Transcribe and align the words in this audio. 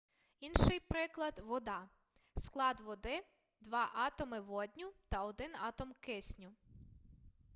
інший 0.39 0.79
приклад 0.79 1.39
вода 1.45 1.89
склад 2.35 2.81
води 2.81 3.23
два 3.61 3.89
атоми 3.93 4.39
водню 4.39 4.93
та 5.09 5.23
один 5.23 5.51
атом 5.61 5.93
кисню 5.99 6.49